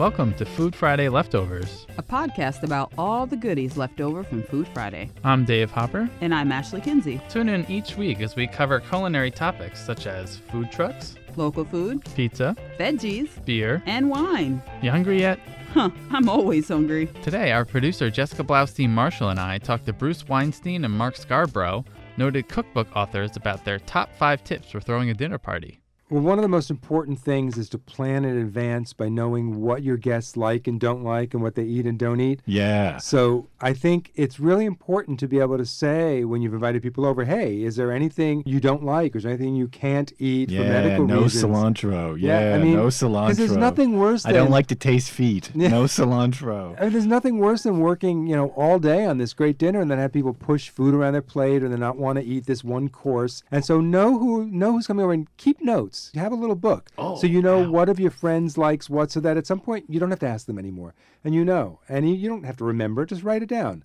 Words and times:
Welcome 0.00 0.32
to 0.36 0.46
Food 0.46 0.74
Friday 0.74 1.10
Leftovers. 1.10 1.86
a 1.98 2.02
podcast 2.02 2.62
about 2.62 2.90
all 2.96 3.26
the 3.26 3.36
goodies 3.36 3.76
left 3.76 4.00
over 4.00 4.24
from 4.24 4.42
Food 4.44 4.66
Friday. 4.72 5.10
I'm 5.24 5.44
Dave 5.44 5.70
Hopper. 5.70 6.08
And 6.22 6.34
I'm 6.34 6.50
Ashley 6.50 6.80
Kinsey. 6.80 7.20
Tune 7.28 7.50
in 7.50 7.70
each 7.70 7.98
week 7.98 8.22
as 8.22 8.34
we 8.34 8.46
cover 8.46 8.80
culinary 8.80 9.30
topics 9.30 9.78
such 9.84 10.06
as 10.06 10.38
food 10.38 10.72
trucks, 10.72 11.16
Local 11.36 11.66
food, 11.66 12.02
pizza, 12.14 12.56
veggies, 12.78 13.44
beer. 13.44 13.82
and 13.84 14.08
wine. 14.08 14.62
You 14.80 14.90
hungry 14.90 15.20
yet? 15.20 15.38
Huh, 15.74 15.90
I'm 16.10 16.30
always 16.30 16.68
hungry. 16.68 17.08
Today, 17.22 17.52
our 17.52 17.66
producer 17.66 18.08
Jessica 18.08 18.42
Blaustein 18.42 18.88
Marshall 18.88 19.28
and 19.28 19.38
I 19.38 19.58
talked 19.58 19.84
to 19.84 19.92
Bruce 19.92 20.26
Weinstein 20.26 20.86
and 20.86 20.94
Mark 20.94 21.14
Scarborough, 21.14 21.84
noted 22.16 22.48
cookbook 22.48 22.88
authors, 22.96 23.36
about 23.36 23.66
their 23.66 23.78
top 23.80 24.08
five 24.16 24.42
tips 24.44 24.70
for 24.70 24.80
throwing 24.80 25.10
a 25.10 25.14
dinner 25.14 25.36
party. 25.38 25.79
Well, 26.10 26.22
one 26.22 26.38
of 26.38 26.42
the 26.42 26.48
most 26.48 26.70
important 26.70 27.20
things 27.20 27.56
is 27.56 27.68
to 27.68 27.78
plan 27.78 28.24
in 28.24 28.36
advance 28.36 28.92
by 28.92 29.08
knowing 29.08 29.60
what 29.60 29.84
your 29.84 29.96
guests 29.96 30.36
like 30.36 30.66
and 30.66 30.80
don't 30.80 31.04
like 31.04 31.34
and 31.34 31.42
what 31.42 31.54
they 31.54 31.62
eat 31.62 31.86
and 31.86 31.96
don't 31.96 32.20
eat. 32.20 32.40
Yeah. 32.46 32.98
So 32.98 33.48
I 33.60 33.74
think 33.74 34.10
it's 34.16 34.40
really 34.40 34.64
important 34.64 35.20
to 35.20 35.28
be 35.28 35.38
able 35.38 35.56
to 35.56 35.64
say 35.64 36.24
when 36.24 36.42
you've 36.42 36.52
invited 36.52 36.82
people 36.82 37.06
over, 37.06 37.24
hey, 37.24 37.62
is 37.62 37.76
there 37.76 37.92
anything 37.92 38.42
you 38.44 38.58
don't 38.58 38.82
like? 38.84 39.14
Is 39.14 39.22
there 39.22 39.32
anything 39.32 39.54
you 39.54 39.68
can't 39.68 40.12
eat 40.18 40.50
for 40.50 40.56
medical 40.56 41.06
no 41.06 41.22
reasons? 41.22 41.44
No 41.44 41.48
cilantro. 41.48 42.20
Yeah, 42.20 42.56
I 42.56 42.58
mean, 42.58 42.74
no 42.74 42.86
cilantro. 42.86 43.26
Because 43.28 43.38
there's 43.38 43.56
nothing 43.56 43.96
worse 43.96 44.26
I 44.26 44.32
don't 44.32 44.50
like 44.50 44.66
to 44.68 44.74
taste 44.74 45.10
feet. 45.12 45.52
Yeah. 45.60 45.68
No 45.68 45.84
cilantro. 45.84 46.74
I 46.78 46.84
mean, 46.84 46.92
there's 46.92 47.06
nothing 47.06 47.38
worse 47.38 47.64
than 47.64 47.80
working, 47.80 48.26
you 48.26 48.34
know, 48.34 48.48
all 48.56 48.78
day 48.78 49.04
on 49.04 49.18
this 49.18 49.34
great 49.34 49.58
dinner 49.58 49.82
and 49.82 49.90
then 49.90 49.98
have 49.98 50.10
people 50.10 50.32
push 50.32 50.70
food 50.70 50.94
around 50.94 51.12
their 51.12 51.20
plate 51.20 51.62
or 51.62 51.68
they 51.68 51.76
not 51.76 51.98
want 51.98 52.18
to 52.18 52.24
eat 52.24 52.46
this 52.46 52.64
one 52.64 52.88
course. 52.88 53.42
And 53.50 53.62
so 53.62 53.78
know 53.78 54.18
who 54.18 54.46
know 54.46 54.72
who's 54.72 54.86
coming 54.86 55.04
over 55.04 55.12
and 55.12 55.28
keep 55.36 55.60
notes. 55.60 55.99
You 56.14 56.20
have 56.20 56.32
a 56.32 56.36
little 56.36 56.56
book. 56.56 56.90
Oh, 56.96 57.16
so 57.16 57.26
you 57.26 57.42
know 57.42 57.60
wow. 57.60 57.70
what 57.70 57.88
of 57.88 58.00
your 58.00 58.10
friends 58.10 58.56
likes 58.56 58.88
what 58.88 59.10
so 59.10 59.20
that 59.20 59.36
at 59.36 59.46
some 59.46 59.60
point 59.60 59.84
you 59.88 60.00
don't 60.00 60.10
have 60.10 60.20
to 60.20 60.28
ask 60.28 60.46
them 60.46 60.58
anymore. 60.58 60.94
And 61.24 61.34
you 61.34 61.44
know. 61.44 61.80
And 61.88 62.08
you, 62.08 62.14
you 62.14 62.28
don't 62.28 62.44
have 62.44 62.56
to 62.58 62.64
remember, 62.64 63.04
just 63.04 63.22
write 63.22 63.42
it 63.42 63.48
down. 63.48 63.84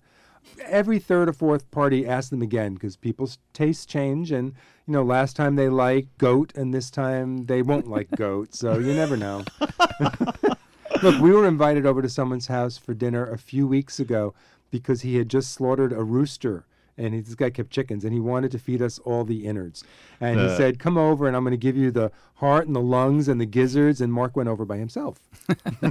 Every 0.64 0.98
third 0.98 1.28
or 1.28 1.32
fourth 1.32 1.70
party 1.70 2.06
ask 2.06 2.30
them 2.30 2.42
again 2.42 2.74
because 2.74 2.96
people's 2.96 3.38
tastes 3.52 3.84
change 3.84 4.30
and 4.30 4.54
you 4.86 4.92
know 4.92 5.02
last 5.02 5.34
time 5.34 5.56
they 5.56 5.68
liked 5.68 6.16
goat 6.18 6.52
and 6.54 6.72
this 6.72 6.88
time 6.88 7.46
they 7.46 7.62
won't 7.62 7.88
like 7.88 8.10
goat. 8.16 8.54
So 8.54 8.78
you 8.78 8.94
never 8.94 9.16
know. 9.16 9.44
Look, 11.02 11.20
we 11.20 11.32
were 11.32 11.46
invited 11.46 11.84
over 11.84 12.00
to 12.00 12.08
someone's 12.08 12.46
house 12.46 12.78
for 12.78 12.94
dinner 12.94 13.28
a 13.30 13.36
few 13.38 13.66
weeks 13.66 13.98
ago 14.00 14.34
because 14.70 15.02
he 15.02 15.16
had 15.16 15.28
just 15.28 15.52
slaughtered 15.52 15.92
a 15.92 16.02
rooster. 16.02 16.64
And 16.98 17.12
he, 17.14 17.20
this 17.20 17.34
guy 17.34 17.50
kept 17.50 17.70
chickens, 17.70 18.04
and 18.04 18.14
he 18.14 18.20
wanted 18.20 18.50
to 18.52 18.58
feed 18.58 18.80
us 18.80 18.98
all 19.00 19.24
the 19.24 19.44
innards. 19.46 19.84
And 20.20 20.40
he 20.40 20.46
Uh. 20.46 20.56
said, 20.56 20.78
"Come 20.78 20.96
over, 20.96 21.26
and 21.26 21.36
I'm 21.36 21.42
going 21.44 21.50
to 21.52 21.58
give 21.58 21.76
you 21.76 21.90
the 21.90 22.10
heart 22.36 22.66
and 22.66 22.74
the 22.74 22.80
lungs 22.80 23.28
and 23.28 23.38
the 23.38 23.44
gizzards." 23.44 24.00
And 24.00 24.10
Mark 24.12 24.34
went 24.34 24.48
over 24.48 24.64
by 24.64 24.78
himself. 24.78 25.18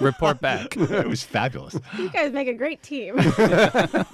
Report 0.00 0.40
back. 0.40 0.76
it 0.76 1.08
was 1.08 1.22
fabulous. 1.22 1.78
You 1.98 2.08
guys 2.10 2.32
make 2.32 2.48
a 2.48 2.54
great 2.54 2.82
team. 2.82 3.14
I 3.18 3.22
thought 3.34 4.06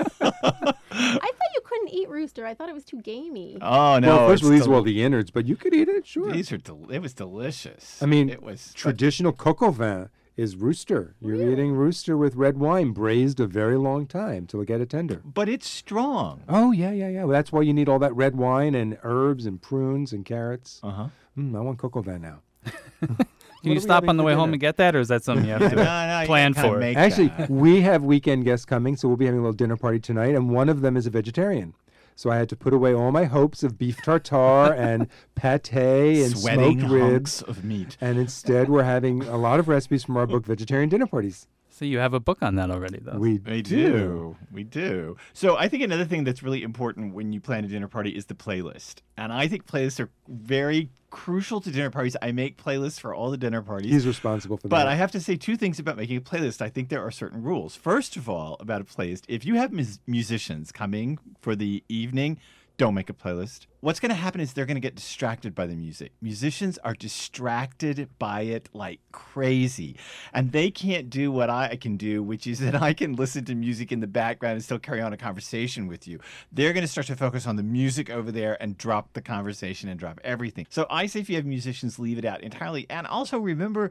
you 1.55 1.61
couldn't 1.65 1.89
eat 1.91 2.09
rooster. 2.09 2.47
I 2.47 2.55
thought 2.55 2.69
it 2.69 2.75
was 2.75 2.85
too 2.85 3.01
gamey. 3.01 3.59
Oh 3.63 3.99
no! 3.99 4.09
well, 4.17 4.29
first 4.29 4.43
of 4.43 4.49
all, 4.49 4.53
it's 4.55 4.63
these 4.63 4.69
were 4.69 4.75
all 4.77 4.83
the 4.83 5.03
innards, 5.03 5.31
but 5.31 5.47
you 5.47 5.57
could 5.57 5.75
eat 5.75 5.89
it, 5.89 6.07
sure. 6.07 6.33
These 6.33 6.53
are 6.53 6.59
del- 6.59 6.91
it 6.91 6.99
was 6.99 7.15
delicious. 7.15 8.03
I 8.03 8.07
mean, 8.07 8.29
it 8.29 8.43
was 8.43 8.73
Traditional 8.75 9.33
coq 9.33 9.63
au 9.63 9.71
vin 9.71 10.09
is 10.39 10.57
rooster. 10.57 11.15
You're 11.21 11.51
eating 11.51 11.73
rooster 11.73 12.17
with 12.17 12.37
red 12.37 12.57
wine, 12.59 12.93
braised 12.93 13.41
a 13.41 13.47
very 13.47 13.77
long 13.77 14.07
time 14.07 14.47
till 14.47 14.61
it 14.61 14.67
get 14.67 14.81
it 14.81 14.89
tender. 14.89 15.21
but 15.25 15.49
it's 15.49 15.69
strong. 15.69 16.43
Oh 16.49 16.71
yeah, 16.73 16.93
yeah, 16.93 17.09
yeah. 17.09 17.25
Well, 17.25 17.33
that's 17.33 17.51
why 17.53 17.63
you 17.63 17.75
need 17.75 17.89
all 17.89 17.99
that 17.99 18.15
red 18.15 18.37
wine 18.37 18.75
and 18.75 18.97
herbs 19.03 19.45
and 19.47 19.61
prunes 19.61 20.13
and 20.13 20.25
carrots. 20.25 20.81
Uh 20.83 20.91
huh. 20.91 21.09
Mm, 21.37 21.57
I 21.57 21.61
want 21.61 21.79
coq 21.79 21.97
au 21.97 22.01
vin 22.03 22.23
now. 22.23 22.41
Can 23.01 23.73
are 23.73 23.75
you 23.75 23.81
stop 23.81 24.07
on 24.09 24.17
the 24.17 24.23
for 24.23 24.27
way 24.27 24.35
home 24.35 24.47
dinner? 24.47 24.53
and 24.55 24.61
get 24.61 24.77
that, 24.77 24.95
or 24.95 25.01
is 25.01 25.09
that 25.09 25.25
something 25.25 25.45
you 25.45 25.51
have 25.53 25.69
to 25.71 25.75
no, 25.77 25.83
no, 26.21 26.23
plan 26.27 26.55
for? 26.55 26.79
make 26.79 26.97
Actually, 26.97 27.29
that. 27.39 27.51
we 27.51 27.81
have 27.81 28.05
weekend 28.05 28.45
guests 28.45 28.65
coming, 28.65 28.97
so 28.97 29.09
we'll 29.09 29.17
be 29.17 29.25
having 29.27 29.41
a 29.41 29.43
little 29.43 29.53
dinner 29.53 29.77
party 29.77 29.99
tonight, 29.99 30.35
and 30.37 30.51
one 30.51 30.69
of 30.69 30.81
them 30.81 30.97
is 30.97 31.07
a 31.07 31.11
vegetarian. 31.11 31.75
So 32.19 32.31
I 32.31 32.37
had 32.37 32.49
to 32.49 32.57
put 32.57 32.75
away 32.75 32.93
all 32.93 33.13
my 33.13 33.27
hopes 33.27 33.63
of 33.63 33.79
beef 33.79 34.03
tartare 34.03 34.75
and 34.75 35.07
pate 35.37 35.73
and 35.73 36.37
sweating 36.37 36.81
smoked 36.81 36.93
ribs. 36.93 37.43
of 37.43 37.63
meat. 37.65 37.97
And 38.01 38.19
instead, 38.19 38.69
we're 38.69 38.83
having 38.83 39.23
a 39.23 39.37
lot 39.37 39.61
of 39.61 39.69
recipes 39.69 40.03
from 40.03 40.17
our 40.17 40.27
book, 40.27 40.45
Vegetarian 40.45 40.89
Dinner 40.89 41.07
Parties. 41.07 41.47
So 41.71 41.85
you 41.85 41.99
have 41.99 42.15
a 42.15 42.19
book 42.19 42.39
on 42.43 42.57
that 42.57 42.73
already, 42.73 42.99
though. 43.01 43.19
We, 43.19 43.39
We 43.39 43.63
do. 43.63 44.37
We 44.51 44.65
do. 44.65 45.17
So 45.33 45.57
I 45.57 45.69
think 45.69 45.85
another 45.85 46.05
thing 46.05 46.25
that's 46.25 46.43
really 46.43 46.65
important 46.65 47.15
when 47.15 47.33
you 47.33 47.41
plan 47.41 47.65
a 47.65 47.69
dinner 47.69 47.87
party 47.87 48.11
is 48.11 48.27
the 48.27 48.35
playlist. 48.35 48.97
And 49.17 49.33
I 49.33 49.47
think 49.47 49.67
playlists 49.67 50.01
are 50.01 50.11
very 50.27 50.91
crucial 51.11 51.61
to 51.61 51.71
dinner 51.71 51.91
parties. 51.91 52.17
I 52.21 52.33
make 52.33 52.63
playlists 52.63 53.01
for 53.01 53.15
all 53.15 53.31
the 53.31 53.37
dinner 53.37 53.63
parties. 53.63 53.91
He's 53.93 54.07
responsible 54.07 54.57
for 54.57 54.69
that. 54.69 54.71
But. 54.71 54.87
I 54.87 54.95
have 54.95 55.11
to 55.13 55.21
say 55.21 55.37
two 55.37 55.57
things 55.57 55.79
about 55.79 55.97
making 55.97 56.17
a 56.17 56.21
playlist. 56.21 56.61
I 56.61 56.69
think 56.69 56.89
there 56.89 57.05
are 57.05 57.11
certain 57.11 57.43
rules. 57.43 57.77
First 57.77 58.17
of 58.17 58.29
all, 58.29 58.57
about 58.61 58.81
a 58.81 58.85
playlist, 58.85 59.23
if 59.29 59.45
you 59.45 59.57
have 59.57 59.73
mus- 59.73 60.01
musicians 60.07 60.73
coming 60.73 61.19
for 61.41 61.55
the 61.55 61.83
evening, 61.89 62.39
don't 62.79 62.95
make 62.95 63.11
a 63.11 63.13
playlist. 63.13 63.67
What's 63.81 63.99
going 63.99 64.11
to 64.11 64.15
happen 64.15 64.41
is 64.41 64.53
they're 64.53 64.65
going 64.65 64.77
to 64.77 64.81
get 64.81 64.95
distracted 64.95 65.53
by 65.53 65.67
the 65.67 65.75
music. 65.75 66.13
Musicians 66.23 66.79
are 66.79 66.95
distracted 66.95 68.09
by 68.21 68.43
it 68.43 68.69
like 68.73 69.01
crazy. 69.11 69.97
And 70.33 70.53
they 70.53 70.71
can't 70.71 71.11
do 71.11 71.33
what 71.33 71.51
I 71.51 71.77
can 71.77 71.97
do, 71.97 72.23
which 72.23 72.47
is 72.47 72.61
that 72.61 72.81
I 72.81 72.95
can 72.95 73.17
listen 73.17 73.45
to 73.47 73.55
music 73.57 73.91
in 73.91 73.99
the 73.99 74.07
background 74.07 74.55
and 74.55 74.65
still 74.65 74.79
carry 74.79 75.01
on 75.01 75.13
a 75.13 75.17
conversation 75.17 75.89
with 75.89 76.07
you. 76.07 76.21
They're 76.53 76.73
going 76.73 76.85
to 76.85 76.89
start 76.89 77.09
to 77.09 77.17
focus 77.17 77.47
on 77.49 77.57
the 77.57 77.65
music 77.65 78.11
over 78.11 78.31
there 78.31 78.57
and 78.63 78.79
drop 78.79 79.13
the 79.13 79.23
conversation 79.23 79.89
and 79.89 79.99
drop 79.99 80.21
everything. 80.23 80.67
So 80.71 80.87
I 80.89 81.07
say 81.07 81.19
if 81.21 81.29
you 81.29 81.37
have 81.37 81.45
musicians, 81.45 81.99
leave 81.99 82.19
it 82.19 82.25
out 82.25 82.43
entirely. 82.43 82.87
And 82.89 83.09
also 83.09 83.39
remember, 83.39 83.91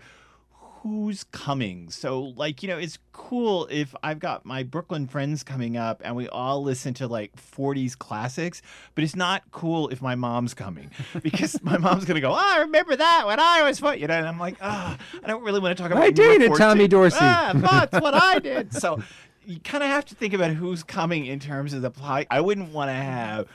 who's 0.84 1.24
coming. 1.26 1.90
So, 1.90 2.22
like, 2.36 2.62
you 2.62 2.70
know, 2.70 2.78
it's 2.78 2.98
cool 3.12 3.68
if 3.72 3.96
I've 4.04 4.20
got 4.20 4.46
my 4.46 4.64
Brooklyn 4.64 5.08
friends 5.08 5.44
coming 5.44 5.76
up 5.76 6.02
and 6.04 6.16
we 6.16 6.28
all 6.30 6.62
listen 6.62 6.94
to 6.96 7.08
like 7.08 7.36
40s 7.36 7.98
classics, 7.98 8.62
but 8.96 9.04
it's 9.04 9.16
not 9.16 9.44
cool 9.52 9.90
if 9.90 10.02
my 10.02 10.16
mom's 10.16 10.54
coming 10.54 10.92
because 11.24 11.62
my 11.64 11.78
mom's 11.78 12.06
going 12.06 12.16
to 12.16 12.22
go, 12.22 12.32
oh, 12.32 12.36
I 12.36 12.60
remember 12.60 12.96
that 12.96 13.24
when 13.26 13.40
I 13.40 13.64
was, 13.64 13.80
four," 13.80 13.96
you 13.96 14.08
know, 14.08 14.14
and 14.14 14.28
I'm 14.28 14.40
like, 14.40 14.58
ah, 14.62 14.98
I 15.24 15.28
don't 15.28 15.44
really 15.44 15.60
want 15.60 15.76
to 15.76 15.82
talk 15.82 15.92
about 15.92 16.04
I 16.04 16.12
dated 16.12 16.52
Tommy 16.56 16.88
Dorsey. 16.88 17.18
Ah, 17.20 17.52
that's 17.56 18.02
what 18.02 18.14
I 18.14 18.40
did. 18.40 18.74
So, 18.78 19.02
you 19.46 19.60
kind 19.62 19.84
of 19.84 19.90
have 19.90 20.06
to 20.06 20.16
think 20.16 20.34
about 20.34 20.52
who's 20.52 20.84
coming 20.84 21.26
in 21.26 21.40
terms 21.40 21.74
of 21.74 21.82
the 21.82 21.90
plot. 21.90 22.28
I 22.30 22.42
wouldn't 22.42 22.74
want 22.74 22.90
to 22.90 22.94
have 22.94 23.48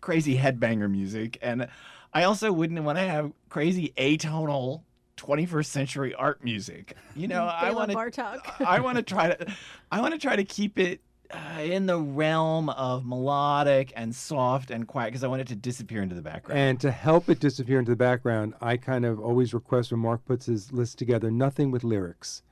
crazy 0.00 0.36
headbanger 0.38 0.90
music, 0.90 1.38
and 1.42 1.68
I 2.14 2.22
also 2.22 2.50
wouldn't 2.52 2.82
want 2.82 2.98
to 2.98 3.02
have 3.02 3.32
crazy 3.48 3.92
atonal 3.98 4.82
21st 5.20 5.66
century 5.66 6.14
art 6.14 6.42
music. 6.42 6.96
You 7.14 7.28
know, 7.28 7.44
I 7.52 7.70
want 7.72 7.90
to 7.90 7.96
Bartok. 7.96 8.64
I 8.64 8.80
want 8.80 8.96
to 8.96 9.02
try 9.02 9.34
to 9.34 9.54
I 9.92 10.00
want 10.00 10.14
to 10.14 10.18
try 10.18 10.36
to 10.36 10.44
keep 10.44 10.78
it 10.78 11.00
uh, 11.30 11.60
in 11.60 11.86
the 11.86 11.98
realm 11.98 12.68
of 12.70 13.04
melodic 13.04 13.92
and 13.94 14.14
soft 14.14 14.70
and 14.70 14.86
quiet 14.86 15.08
because 15.08 15.22
I 15.22 15.28
want 15.28 15.42
it 15.42 15.48
to 15.48 15.54
disappear 15.54 16.02
into 16.02 16.14
the 16.14 16.22
background. 16.22 16.58
And 16.58 16.80
to 16.80 16.90
help 16.90 17.28
it 17.28 17.38
disappear 17.38 17.78
into 17.78 17.92
the 17.92 17.96
background, 17.96 18.54
I 18.60 18.76
kind 18.76 19.04
of 19.04 19.20
always 19.20 19.54
request 19.54 19.92
when 19.92 20.00
Mark 20.00 20.24
puts 20.24 20.46
his 20.46 20.72
list 20.72 20.98
together, 20.98 21.30
nothing 21.30 21.70
with 21.70 21.84
lyrics. 21.84 22.42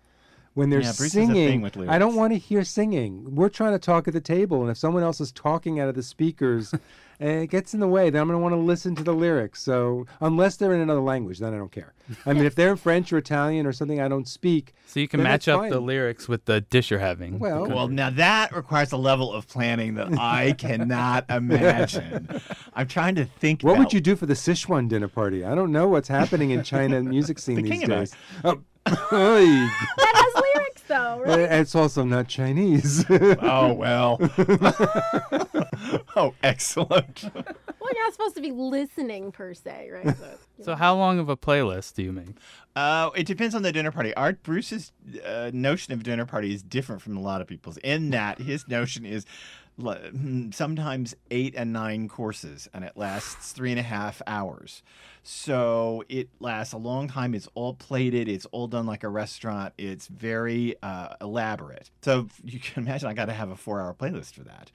When 0.55 0.71
they're 0.71 0.81
Yeah, 0.81 0.93
Bruce 0.97 1.12
has 1.12 1.15
a 1.15 1.19
thing 1.19 1.35
singing, 1.35 1.61
with 1.61 1.79
I 1.89 1.99
don't 1.99 2.17
want 2.17 2.33
to 2.33 2.39
hear 2.39 2.65
singing. 2.65 3.37
We're 3.37 3.49
trying 3.49 3.73
to 3.73 3.79
talk 3.79 4.09
at 4.09 4.15
the 4.15 4.21
table, 4.21 4.61
and 4.62 4.71
if 4.71 4.77
someone 4.77 5.05
else 5.05 5.21
is 5.21 5.31
talking 5.31 5.79
out 5.79 5.89
of 5.89 5.95
the 5.95 6.03
speakers, 6.03 6.75
and 7.21 7.43
it 7.43 7.49
gets 7.49 7.75
in 7.75 7.81
the 7.81 7.89
way, 7.89 8.11
then 8.11 8.23
I'm 8.23 8.29
going 8.29 8.39
to 8.39 8.43
want 8.43 8.53
to 8.55 8.59
listen 8.59 8.95
to 8.97 9.03
the 9.03 9.12
lyrics. 9.15 9.62
So 9.62 10.06
unless 10.21 10.56
they're 10.56 10.75
in 10.75 10.81
another 10.81 11.01
language, 11.01 11.39
then 11.41 11.53
I 11.55 11.56
don't 11.59 11.73
care. 11.73 11.93
I 12.25 12.33
mean, 12.33 12.45
if 12.45 12.55
they're 12.55 12.71
in 12.71 12.77
French 12.77 13.12
or 13.12 13.19
Italian 13.19 13.67
or 13.67 13.73
something 13.73 14.01
I 14.01 14.09
don't 14.09 14.27
speak, 14.27 14.75
so 14.87 14.99
you 15.01 15.09
can 15.09 15.23
match 15.23 15.45
that's 15.45 15.65
up 15.65 15.69
the 15.71 15.81
lyrics 15.81 16.27
with 16.29 16.47
the 16.47 16.62
dish 16.62 16.91
you're 16.91 17.01
having. 17.01 17.39
Well- 17.39 17.67
well, 17.69 17.89
now 17.89 18.09
that 18.11 18.55
requires 18.56 18.93
a 18.93 18.97
level 18.97 19.33
of 19.33 19.47
planning 19.49 19.95
that 19.97 20.19
I 20.19 20.53
cannot 20.59 21.27
imagine. 21.29 22.29
I'm 22.75 22.89
trying 22.89 23.15
to 23.17 23.25
think. 23.27 23.62
what 23.62 23.73
about 23.73 23.79
would 23.81 23.93
you 23.93 24.00
do 24.00 24.17
for 24.17 24.27
the 24.27 24.35
Sichuan 24.35 24.88
dinner 24.88 25.09
party? 25.09 25.44
I 25.44 25.55
don't 25.55 25.73
know 25.73 25.88
what's 25.88 26.09
happening 26.09 26.50
in 26.50 26.62
China 26.62 27.03
music 27.03 27.38
scene 27.41 27.56
The 27.56 27.62
these 27.62 27.71
King 27.73 27.82
and 27.85 27.93
I. 27.93 27.99
days. 28.00 28.14
Oh, 28.44 28.61
oy. 29.12 29.44
that 29.44 30.12
has 30.14 30.35
lyrics, 30.35 30.48
though, 30.88 31.23
right? 31.25 31.40
it's 31.40 31.75
also 31.75 32.05
not 32.05 32.29
Chinese. 32.29 33.05
Oh 33.11 33.73
well. 33.73 34.19
oh, 36.17 36.35
excellent. 36.43 37.31
Well, 38.08 38.14
you're 38.16 38.26
not 38.26 38.32
supposed 38.32 38.34
to 38.37 38.40
be 38.43 38.50
listening 38.52 39.32
per 39.32 39.55
se, 39.55 39.90
right? 39.93 40.05
But, 40.05 40.40
So 40.64 40.72
know. 40.72 40.76
how 40.76 40.96
long 40.96 41.19
of 41.19 41.28
a 41.28 41.37
playlist 41.37 41.94
do 41.94 42.02
you 42.02 42.12
make? 42.12 42.37
Uh, 42.75 43.10
it 43.14 43.26
depends 43.26 43.55
on 43.55 43.62
the 43.62 43.70
dinner 43.72 43.93
party. 43.93 44.12
Art 44.14 44.43
Bruce's 44.43 44.93
uh, 45.25 45.50
notion 45.55 45.93
of 45.93 46.02
dinner 46.02 46.26
party 46.26 46.52
is 46.52 46.62
different 46.62 47.02
from 47.02 47.16
a 47.16 47.20
lot 47.20 47.40
of 47.40 47.46
people's. 47.46 47.76
In 47.78 48.10
that 48.10 48.40
his 48.40 48.66
notion 48.66 49.05
is 49.06 49.25
sometimes 50.50 51.14
eight 51.31 51.55
and 51.56 51.72
nine 51.72 52.08
courses, 52.08 52.69
and 52.75 52.84
it 52.84 52.93
lasts 52.96 53.52
three 53.52 53.70
and 53.70 53.78
a 53.78 53.84
half 53.84 54.20
hours. 54.26 54.82
So 55.22 56.02
it 56.08 56.28
lasts 56.40 56.72
a 56.72 56.78
long 56.78 57.08
time. 57.08 57.34
It's 57.34 57.49
all 57.54 57.75
plated. 57.75 58.28
It's 58.28 58.46
all 58.46 58.66
done 58.66 58.87
like 58.87 59.04
a 59.04 59.08
restaurant. 59.08 59.75
It's 59.78 60.08
very 60.08 60.75
uh, 60.82 61.14
elaborate. 61.20 61.90
So 62.02 62.28
you 62.44 62.58
can 62.58 62.82
imagine 62.84 63.08
I 63.08 63.14
got 63.14 63.26
to 63.26 63.32
have 63.32 63.50
a 63.50 63.56
four-hour 63.56 63.94
playlist 63.94 64.34
for 64.34 64.43
that. 64.44 64.72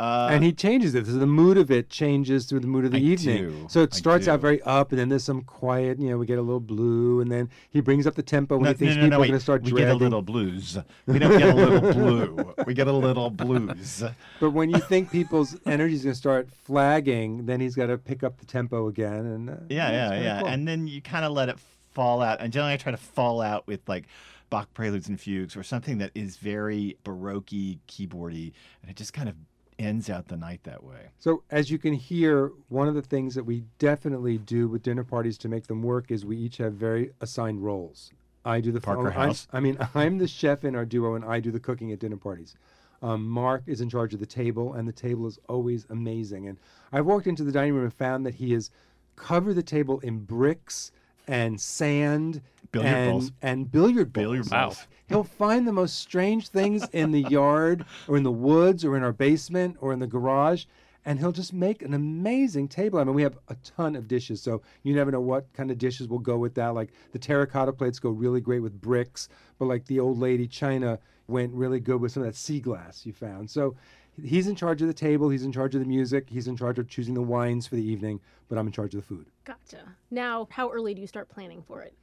Uh, 0.00 0.28
and 0.32 0.42
he 0.42 0.50
changes 0.50 0.94
it. 0.94 1.04
So 1.04 1.12
the 1.12 1.26
mood 1.26 1.58
of 1.58 1.70
it 1.70 1.90
changes 1.90 2.46
through 2.46 2.60
the 2.60 2.66
mood 2.66 2.86
of 2.86 2.92
the 2.92 2.96
I 2.96 3.02
evening. 3.02 3.36
do. 3.50 3.66
So 3.68 3.82
it 3.82 3.92
starts 3.92 4.28
out 4.28 4.40
very 4.40 4.62
up, 4.62 4.92
and 4.92 4.98
then 4.98 5.10
there's 5.10 5.24
some 5.24 5.42
quiet. 5.42 5.98
You 5.98 6.08
know, 6.08 6.16
we 6.16 6.24
get 6.24 6.38
a 6.38 6.42
little 6.42 6.58
blue, 6.58 7.20
and 7.20 7.30
then 7.30 7.50
he 7.68 7.82
brings 7.82 8.06
up 8.06 8.14
the 8.14 8.22
tempo 8.22 8.56
when 8.56 8.64
no, 8.64 8.70
he 8.70 8.76
thinks 8.78 8.94
no, 8.96 9.02
no, 9.02 9.06
people 9.08 9.18
no, 9.18 9.24
are 9.24 9.26
going 9.26 9.38
to 9.38 9.42
start 9.42 9.62
we 9.62 9.70
dragging. 9.72 9.86
get 9.88 9.94
a 9.94 9.98
little 9.98 10.22
blues. 10.22 10.78
We 11.06 11.18
don't 11.18 11.38
get 11.38 11.50
a 11.50 11.54
little 11.54 11.92
blue. 11.92 12.54
We 12.66 12.72
get 12.72 12.86
a 12.88 12.92
little 12.92 13.28
blues. 13.28 14.02
But 14.40 14.52
when 14.52 14.70
you 14.70 14.78
think 14.78 15.10
people's 15.12 15.54
energy 15.66 15.96
is 15.96 16.02
going 16.04 16.14
to 16.14 16.18
start 16.18 16.48
flagging, 16.50 17.44
then 17.44 17.60
he's 17.60 17.74
got 17.74 17.88
to 17.88 17.98
pick 17.98 18.22
up 18.22 18.38
the 18.38 18.46
tempo 18.46 18.86
again. 18.88 19.26
And 19.26 19.50
uh, 19.50 19.54
Yeah, 19.68 19.90
yeah, 19.90 20.20
yeah. 20.20 20.38
cool. 20.40 20.48
And 20.48 20.66
then 20.66 20.86
you 20.86 21.02
kind 21.02 21.26
of 21.26 21.32
let 21.32 21.50
it 21.50 21.58
fall 21.92 22.22
out. 22.22 22.40
And 22.40 22.50
generally, 22.50 22.72
I 22.72 22.78
try 22.78 22.92
to 22.92 22.96
fall 22.96 23.42
out 23.42 23.66
with 23.66 23.86
like 23.86 24.06
Bach 24.48 24.72
preludes 24.72 25.08
and 25.08 25.20
fugues 25.20 25.56
or 25.56 25.62
something 25.62 25.98
that 25.98 26.10
is 26.14 26.36
very 26.38 26.96
baroque, 27.04 27.50
keyboardy, 27.86 28.52
and 28.80 28.90
it 28.90 28.96
just 28.96 29.12
kind 29.12 29.28
of 29.28 29.34
ends 29.80 30.10
out 30.10 30.28
the 30.28 30.36
night 30.36 30.60
that 30.64 30.84
way. 30.84 31.08
So, 31.18 31.42
as 31.50 31.70
you 31.70 31.78
can 31.78 31.94
hear, 31.94 32.52
one 32.68 32.86
of 32.86 32.94
the 32.94 33.02
things 33.02 33.34
that 33.34 33.44
we 33.44 33.64
definitely 33.78 34.38
do 34.38 34.68
with 34.68 34.82
dinner 34.82 35.02
parties 35.02 35.38
to 35.38 35.48
make 35.48 35.66
them 35.66 35.82
work 35.82 36.10
is 36.10 36.24
we 36.24 36.36
each 36.36 36.58
have 36.58 36.74
very 36.74 37.10
assigned 37.20 37.64
roles. 37.64 38.12
I 38.44 38.60
do 38.60 38.70
the 38.72 38.80
Parker 38.80 39.10
I'm- 39.10 39.28
House. 39.28 39.48
I 39.52 39.60
mean, 39.60 39.76
I'm 39.94 40.18
the 40.18 40.28
chef 40.28 40.64
in 40.64 40.76
our 40.76 40.84
duo, 40.84 41.14
and 41.14 41.24
I 41.24 41.40
do 41.40 41.50
the 41.50 41.60
cooking 41.60 41.90
at 41.92 41.98
dinner 41.98 42.16
parties. 42.16 42.54
Um, 43.02 43.26
Mark 43.26 43.62
is 43.66 43.80
in 43.80 43.88
charge 43.88 44.12
of 44.12 44.20
the 44.20 44.26
table, 44.26 44.74
and 44.74 44.86
the 44.86 44.92
table 44.92 45.26
is 45.26 45.38
always 45.48 45.86
amazing. 45.88 46.46
And 46.48 46.58
I've 46.92 47.06
walked 47.06 47.26
into 47.26 47.44
the 47.44 47.52
dining 47.52 47.72
room 47.72 47.84
and 47.84 47.94
found 47.94 48.26
that 48.26 48.34
he 48.34 48.52
has 48.52 48.70
covered 49.16 49.54
the 49.54 49.62
table 49.62 50.00
in 50.00 50.18
bricks 50.20 50.92
and 51.28 51.60
sand 51.60 52.42
Billiard 52.72 52.94
and, 52.94 53.10
balls. 53.12 53.32
and 53.42 53.70
billiard 53.72 54.12
balls. 54.12 54.24
Billiard 54.24 54.50
Wow. 54.50 54.64
balls. 54.66 54.86
He'll 55.08 55.24
find 55.24 55.66
the 55.66 55.72
most 55.72 55.98
strange 55.98 56.48
things 56.48 56.86
in 56.92 57.10
the 57.10 57.22
yard 57.22 57.84
or 58.06 58.16
in 58.16 58.22
the 58.22 58.30
woods 58.30 58.84
or 58.84 58.96
in 58.96 59.02
our 59.02 59.12
basement 59.12 59.76
or 59.80 59.92
in 59.92 59.98
the 59.98 60.06
garage. 60.06 60.66
And 61.04 61.18
he'll 61.18 61.32
just 61.32 61.52
make 61.52 61.82
an 61.82 61.94
amazing 61.94 62.68
table. 62.68 62.98
I 63.00 63.04
mean, 63.04 63.14
we 63.14 63.22
have 63.22 63.38
a 63.48 63.56
ton 63.64 63.96
of 63.96 64.06
dishes, 64.06 64.42
so 64.42 64.60
you 64.82 64.94
never 64.94 65.10
know 65.10 65.20
what 65.20 65.50
kind 65.54 65.70
of 65.70 65.78
dishes 65.78 66.06
will 66.08 66.18
go 66.18 66.36
with 66.36 66.54
that. 66.56 66.74
Like 66.74 66.90
the 67.12 67.18
terracotta 67.18 67.72
plates 67.72 67.98
go 67.98 68.10
really 68.10 68.40
great 68.40 68.60
with 68.60 68.80
bricks, 68.80 69.28
but 69.58 69.64
like 69.64 69.86
the 69.86 69.98
old 69.98 70.18
lady 70.18 70.46
china 70.46 70.98
went 71.26 71.52
really 71.54 71.80
good 71.80 72.00
with 72.00 72.12
some 72.12 72.22
of 72.22 72.28
that 72.28 72.36
sea 72.36 72.60
glass 72.60 73.06
you 73.06 73.12
found. 73.14 73.48
So 73.50 73.74
he's 74.24 74.46
in 74.46 74.54
charge 74.56 74.80
of 74.82 74.88
the 74.88 74.94
table, 74.94 75.28
he's 75.30 75.44
in 75.44 75.52
charge 75.52 75.74
of 75.74 75.80
the 75.80 75.86
music, 75.86 76.28
he's 76.30 76.46
in 76.48 76.56
charge 76.56 76.78
of 76.78 76.88
choosing 76.88 77.14
the 77.14 77.22
wines 77.22 77.66
for 77.66 77.76
the 77.76 77.82
evening, 77.84 78.20
but 78.48 78.58
I'm 78.58 78.66
in 78.66 78.72
charge 78.72 78.94
of 78.94 79.00
the 79.00 79.06
food. 79.06 79.26
Gotcha. 79.44 79.78
Now, 80.10 80.48
how 80.50 80.70
early 80.70 80.94
do 80.94 81.00
you 81.00 81.06
start 81.06 81.28
planning 81.28 81.62
for 81.66 81.82
it? 81.82 81.94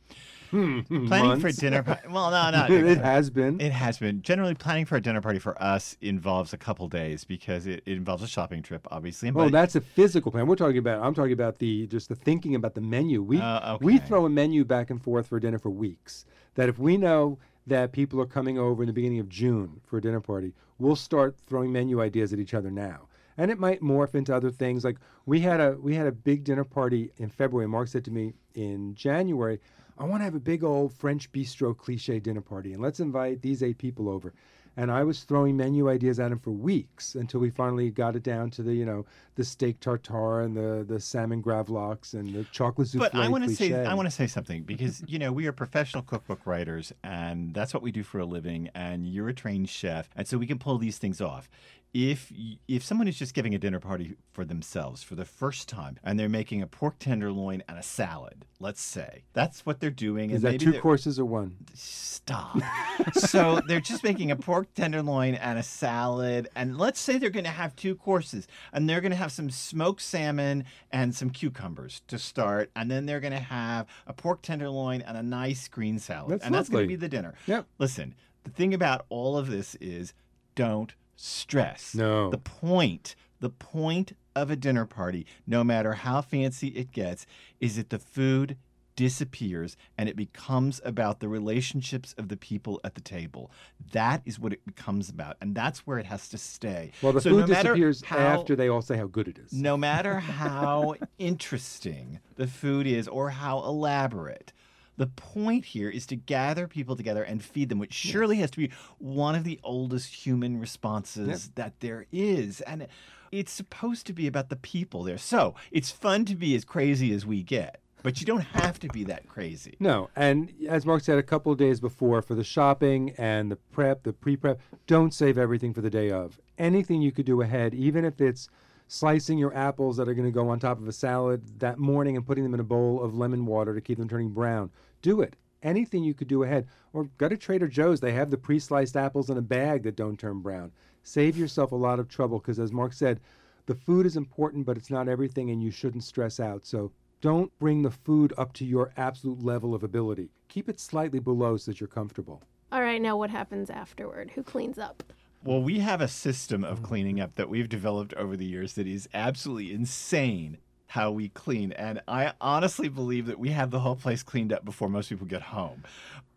Planning 0.49 1.39
for 1.39 1.51
dinner. 1.51 1.83
pa- 1.83 1.99
Well, 2.09 2.31
no, 2.51 2.51
no. 2.51 2.73
it 2.73 2.97
has 2.99 3.29
been. 3.29 3.59
It 3.59 3.71
has 3.73 3.97
been. 3.97 4.21
Generally, 4.21 4.55
planning 4.55 4.85
for 4.85 4.95
a 4.95 5.01
dinner 5.01 5.19
party 5.21 5.39
for 5.39 5.61
us 5.61 5.97
involves 6.01 6.53
a 6.53 6.57
couple 6.57 6.87
days 6.87 7.25
because 7.25 7.67
it, 7.67 7.83
it 7.85 7.93
involves 7.97 8.23
a 8.23 8.27
shopping 8.27 8.61
trip, 8.63 8.87
obviously. 8.89 9.27
and 9.27 9.37
Oh, 9.37 9.49
that's 9.49 9.75
a 9.75 9.81
physical 9.81 10.31
plan. 10.31 10.47
We're 10.47 10.55
talking 10.55 10.77
about. 10.77 11.03
I'm 11.03 11.13
talking 11.13 11.33
about 11.33 11.59
the 11.59 11.87
just 11.87 12.07
the 12.09 12.15
thinking 12.15 12.55
about 12.55 12.75
the 12.75 12.81
menu. 12.81 13.21
We 13.21 13.39
Uh, 13.41 13.77
we 13.81 13.97
throw 13.97 14.25
a 14.25 14.29
menu 14.29 14.63
back 14.63 14.89
and 14.89 15.01
forth 15.01 15.27
for 15.27 15.39
dinner 15.39 15.59
for 15.59 15.69
weeks. 15.69 16.25
That 16.55 16.69
if 16.69 16.79
we 16.79 16.95
know 16.97 17.39
that 17.67 17.91
people 17.91 18.19
are 18.19 18.25
coming 18.25 18.57
over 18.57 18.81
in 18.81 18.87
the 18.87 18.93
beginning 18.93 19.19
of 19.19 19.29
June 19.29 19.81
for 19.85 19.97
a 19.97 20.01
dinner 20.01 20.21
party, 20.21 20.53
we'll 20.79 20.95
start 20.95 21.37
throwing 21.47 21.71
menu 21.71 22.01
ideas 22.01 22.33
at 22.33 22.39
each 22.39 22.53
other 22.53 22.71
now. 22.71 23.07
And 23.37 23.51
it 23.51 23.59
might 23.59 23.81
morph 23.81 24.15
into 24.15 24.35
other 24.35 24.49
things. 24.49 24.83
Like 24.83 24.97
we 25.25 25.41
had 25.41 25.59
a 25.59 25.77
we 25.79 25.93
had 25.93 26.07
a 26.07 26.11
big 26.11 26.43
dinner 26.43 26.63
party 26.63 27.11
in 27.17 27.29
February. 27.29 27.67
Mark 27.67 27.87
said 27.87 28.05
to 28.05 28.11
me 28.11 28.33
in 28.55 28.95
January, 28.95 29.59
I 29.99 30.05
want 30.05 30.21
to 30.21 30.25
have 30.25 30.35
a 30.35 30.39
big 30.39 30.63
old 30.63 30.93
French 30.93 31.31
bistro 31.31 31.77
cliche 31.77 32.19
dinner 32.19 32.41
party, 32.41 32.73
and 32.73 32.81
let's 32.81 32.99
invite 32.99 33.41
these 33.41 33.61
eight 33.61 33.77
people 33.77 34.09
over. 34.09 34.33
And 34.77 34.91
I 34.91 35.03
was 35.03 35.23
throwing 35.23 35.57
menu 35.57 35.89
ideas 35.89 36.19
at 36.19 36.31
him 36.31 36.39
for 36.39 36.51
weeks 36.51 37.15
until 37.15 37.39
we 37.39 37.49
finally 37.49 37.89
got 37.89 38.15
it 38.15 38.21
down 38.21 38.51
to 38.51 38.63
the, 38.63 38.73
you 38.73 38.85
know, 38.85 39.05
the 39.35 39.43
steak 39.43 39.79
tartare 39.79 40.41
and 40.41 40.55
the, 40.55 40.85
the 40.87 40.99
salmon 40.99 41.41
gravlax 41.41 42.13
and 42.13 42.33
the 42.33 42.43
chocolate 42.45 42.87
souffle 42.87 43.09
But 43.11 43.15
I 43.15 43.27
want 43.27 43.43
to 43.43 43.55
say. 43.55 43.73
I 43.73 43.93
want 43.93 44.07
to 44.07 44.11
say 44.11 44.27
something 44.27 44.63
because 44.63 45.03
you 45.07 45.19
know 45.19 45.31
we 45.31 45.47
are 45.47 45.51
professional 45.51 46.03
cookbook 46.03 46.45
writers 46.45 46.91
and 47.03 47.53
that's 47.53 47.73
what 47.73 47.83
we 47.83 47.91
do 47.91 48.03
for 48.03 48.19
a 48.19 48.25
living 48.25 48.69
and 48.73 49.07
you're 49.07 49.29
a 49.29 49.33
trained 49.33 49.69
chef 49.69 50.09
and 50.15 50.27
so 50.27 50.37
we 50.37 50.47
can 50.47 50.57
pull 50.57 50.77
these 50.77 50.97
things 50.97 51.21
off. 51.21 51.49
If 51.93 52.31
if 52.67 52.83
someone 52.83 53.07
is 53.07 53.17
just 53.17 53.33
giving 53.33 53.55
a 53.55 53.57
dinner 53.57 53.79
party 53.79 54.17
for 54.31 54.45
themselves 54.45 55.01
for 55.03 55.15
the 55.15 55.25
first 55.25 55.67
time 55.69 55.97
and 56.03 56.19
they're 56.19 56.29
making 56.29 56.61
a 56.61 56.67
pork 56.67 56.99
tenderloin 56.99 57.63
and 57.67 57.77
a 57.77 57.83
salad, 57.83 58.45
let's 58.59 58.81
say 58.81 59.23
that's 59.33 59.65
what 59.65 59.79
they're 59.79 59.89
doing. 59.89 60.29
Is 60.29 60.35
and 60.35 60.43
that 60.43 60.51
maybe 60.51 60.65
two 60.65 60.71
they're- 60.73 60.81
courses 60.81 61.17
or 61.17 61.25
one? 61.25 61.55
Stop. 61.73 62.59
so 63.13 63.61
they're 63.67 63.79
just 63.79 64.03
making 64.03 64.31
a 64.31 64.35
pork 64.35 64.73
tenderloin 64.73 65.35
and 65.35 65.57
a 65.57 65.63
salad, 65.63 66.49
and 66.55 66.77
let's 66.77 66.99
say 66.99 67.17
they're 67.17 67.29
going 67.29 67.45
to 67.45 67.49
have 67.49 67.75
two 67.75 67.95
courses, 67.95 68.47
and 68.73 68.89
they're 68.89 69.01
going 69.01 69.11
to 69.11 69.17
have 69.17 69.31
some 69.31 69.49
smoked 69.49 70.01
salmon 70.01 70.65
and 70.91 71.15
some 71.15 71.29
cucumbers 71.29 72.01
to 72.07 72.19
start, 72.19 72.69
and 72.75 72.91
then 72.91 73.05
they're 73.05 73.21
going 73.21 73.31
to 73.33 73.39
have 73.39 73.87
a 74.07 74.13
pork 74.13 74.41
tenderloin 74.41 75.01
and 75.01 75.17
a 75.17 75.23
nice 75.23 75.67
green 75.69 75.99
salad, 75.99 76.31
That's 76.31 76.45
and 76.45 76.53
that's 76.53 76.67
going 76.69 76.83
to 76.83 76.87
be 76.87 76.95
the 76.97 77.09
dinner. 77.09 77.33
Yep. 77.47 77.65
Listen, 77.79 78.13
the 78.43 78.51
thing 78.51 78.73
about 78.73 79.05
all 79.09 79.37
of 79.37 79.47
this 79.49 79.75
is 79.75 80.13
don't 80.53 80.93
stress. 81.17 81.93
No. 81.93 82.29
The 82.29 82.37
point, 82.37 83.15
the 83.41 83.49
point 83.49 84.13
of 84.35 84.49
a 84.49 84.55
dinner 84.55 84.85
party, 84.85 85.25
no 85.45 85.63
matter 85.63 85.93
how 85.93 86.21
fancy 86.21 86.67
it 86.69 86.91
gets, 86.91 87.25
is 87.59 87.75
that 87.75 87.89
the 87.89 87.99
food 87.99 88.55
disappears 88.95 89.77
and 89.95 90.09
it 90.09 90.15
becomes 90.15 90.81
about 90.83 91.19
the 91.19 91.27
relationships 91.29 92.15
of 92.17 92.29
the 92.29 92.37
people 92.37 92.81
at 92.83 92.95
the 92.95 93.01
table. 93.01 93.51
That 93.91 94.23
is 94.25 94.39
what 94.39 94.53
it 94.53 94.65
becomes 94.65 95.07
about, 95.07 95.37
and 95.39 95.53
that's 95.53 95.85
where 95.85 95.99
it 95.99 96.07
has 96.07 96.27
to 96.29 96.37
stay. 96.39 96.91
Well, 97.03 97.13
the 97.13 97.21
So 97.21 97.29
food 97.29 97.41
no 97.41 97.45
disappears 97.47 98.01
how- 98.03 98.17
after 98.17 98.55
they 98.55 98.69
all 98.69 98.81
say 98.81 98.97
how 98.97 99.05
good 99.05 99.27
it 99.27 99.37
is. 99.37 99.53
no 99.53 99.77
matter 99.77 100.19
how 100.19 100.95
interesting 101.19 102.19
the 102.37 102.47
food 102.47 102.87
is 102.87 103.07
or 103.07 103.29
how 103.29 103.59
elaborate, 103.59 104.51
the 104.97 105.07
point 105.07 105.65
here 105.65 105.89
is 105.89 106.05
to 106.07 106.15
gather 106.15 106.67
people 106.67 106.95
together 106.95 107.23
and 107.23 107.43
feed 107.43 107.69
them, 107.69 107.79
which 107.79 107.93
surely 107.93 108.37
has 108.37 108.51
to 108.51 108.57
be 108.57 108.71
one 108.97 109.35
of 109.35 109.43
the 109.43 109.59
oldest 109.63 110.13
human 110.13 110.59
responses 110.59 111.51
that 111.55 111.79
there 111.79 112.07
is. 112.11 112.61
And 112.61 112.87
it's 113.31 113.51
supposed 113.51 114.07
to 114.07 114.13
be 114.13 114.27
about 114.27 114.49
the 114.49 114.55
people 114.55 115.03
there. 115.03 115.17
So 115.17 115.55
it's 115.71 115.91
fun 115.91 116.25
to 116.25 116.35
be 116.35 116.55
as 116.55 116.65
crazy 116.65 117.13
as 117.13 117.25
we 117.25 117.43
get, 117.43 117.79
but 118.01 118.19
you 118.19 118.25
don't 118.25 118.41
have 118.41 118.79
to 118.79 118.87
be 118.87 119.03
that 119.05 119.27
crazy. 119.27 119.75
No, 119.79 120.09
and 120.15 120.51
as 120.67 120.85
Mark 120.85 121.03
said 121.03 121.17
a 121.17 121.23
couple 121.23 121.51
of 121.51 121.57
days 121.57 121.79
before, 121.79 122.21
for 122.21 122.35
the 122.35 122.43
shopping 122.43 123.13
and 123.17 123.51
the 123.51 123.57
prep, 123.57 124.03
the 124.03 124.13
pre-prep, 124.13 124.59
don't 124.87 125.13
save 125.13 125.37
everything 125.37 125.73
for 125.73 125.81
the 125.81 125.89
day 125.89 126.09
of. 126.09 126.39
Anything 126.57 127.01
you 127.01 127.11
could 127.11 127.25
do 127.25 127.41
ahead, 127.41 127.73
even 127.75 128.03
if 128.03 128.19
it's 128.19 128.49
slicing 128.87 129.37
your 129.37 129.53
apples 129.53 129.97
that 129.97 130.07
are 130.07 130.13
going 130.13 130.25
to 130.25 130.31
go 130.31 130.47
on 130.47 130.59
top 130.59 130.79
of 130.79 130.87
a 130.87 130.93
salad 130.93 131.59
that 131.59 131.77
morning 131.77 132.15
and 132.15 132.25
putting 132.25 132.43
them 132.45 132.53
in 132.53 132.59
a 132.61 132.63
bowl 132.63 133.03
of 133.03 133.13
lemon 133.13 133.45
water 133.45 133.75
to 133.75 133.81
keep 133.81 133.97
them 133.97 134.07
turning 134.07 134.29
brown, 134.29 134.71
do 135.01 135.21
it. 135.21 135.35
Anything 135.63 136.03
you 136.03 136.13
could 136.13 136.27
do 136.27 136.43
ahead. 136.43 136.67
Or 136.93 137.09
go 137.17 137.27
to 137.27 137.37
Trader 137.37 137.67
Joe's. 137.67 137.99
They 137.99 138.13
have 138.13 138.29
the 138.29 138.37
pre-sliced 138.37 138.95
apples 138.95 139.29
in 139.29 139.37
a 139.37 139.41
bag 139.41 139.83
that 139.83 139.95
don't 139.95 140.19
turn 140.19 140.41
brown. 140.41 140.71
Save 141.03 141.37
yourself 141.37 141.71
a 141.71 141.75
lot 141.75 141.99
of 141.99 142.07
trouble 142.07 142.39
because, 142.39 142.59
as 142.59 142.71
Mark 142.71 142.93
said, 142.93 143.19
the 143.65 143.75
food 143.75 144.05
is 144.05 144.17
important, 144.17 144.65
but 144.65 144.77
it's 144.77 144.89
not 144.89 145.07
everything, 145.07 145.49
and 145.49 145.61
you 145.61 145.71
shouldn't 145.71 146.03
stress 146.03 146.39
out. 146.39 146.65
So 146.65 146.91
don't 147.21 147.51
bring 147.59 147.81
the 147.81 147.91
food 147.91 148.33
up 148.37 148.53
to 148.53 148.65
your 148.65 148.91
absolute 148.97 149.43
level 149.43 149.73
of 149.73 149.83
ability. 149.83 150.29
Keep 150.47 150.69
it 150.69 150.79
slightly 150.79 151.19
below 151.19 151.57
so 151.57 151.71
that 151.71 151.79
you're 151.79 151.87
comfortable. 151.87 152.41
All 152.71 152.81
right, 152.81 153.01
now 153.01 153.17
what 153.17 153.29
happens 153.29 153.69
afterward? 153.69 154.31
Who 154.35 154.43
cleans 154.43 154.77
up? 154.77 155.03
Well, 155.43 155.61
we 155.61 155.79
have 155.79 156.01
a 156.01 156.07
system 156.07 156.63
of 156.63 156.83
cleaning 156.83 157.19
up 157.19 157.35
that 157.35 157.49
we've 157.49 157.69
developed 157.69 158.13
over 158.15 158.35
the 158.35 158.45
years 158.45 158.73
that 158.73 158.87
is 158.87 159.07
absolutely 159.13 159.73
insane 159.73 160.57
how 160.87 161.11
we 161.11 161.29
clean. 161.29 161.71
And 161.73 162.01
I 162.07 162.33
honestly 162.41 162.89
believe 162.89 163.25
that 163.27 163.39
we 163.39 163.49
have 163.49 163.71
the 163.71 163.79
whole 163.79 163.95
place 163.95 164.23
cleaned 164.23 164.51
up 164.53 164.65
before 164.65 164.89
most 164.89 165.09
people 165.09 165.27
get 165.27 165.41
home. 165.41 165.83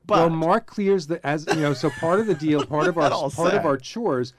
But 0.06 0.18
well, 0.18 0.30
Mark 0.30 0.66
clears 0.66 1.06
the 1.06 1.24
as 1.26 1.46
you 1.46 1.60
know. 1.60 1.74
So 1.74 1.90
part 1.90 2.20
of 2.20 2.26
the 2.26 2.34
deal, 2.34 2.64
part 2.66 2.88
of 2.88 2.98
our 2.98 3.10
part 3.30 3.54
of 3.54 3.64
our 3.64 3.76
chores, 3.76 4.32